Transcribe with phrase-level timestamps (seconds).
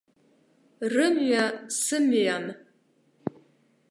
[0.93, 1.45] Рымҩа
[1.81, 2.45] сымҩам.